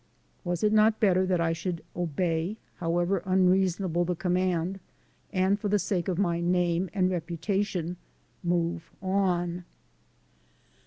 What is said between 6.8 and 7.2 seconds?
and